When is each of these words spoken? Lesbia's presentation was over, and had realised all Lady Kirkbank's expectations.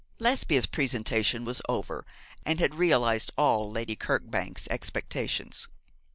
Lesbia's 0.17 0.65
presentation 0.65 1.45
was 1.45 1.61
over, 1.69 2.07
and 2.43 2.59
had 2.59 2.73
realised 2.73 3.29
all 3.37 3.69
Lady 3.69 3.95
Kirkbank's 3.95 4.67
expectations. 4.71 5.67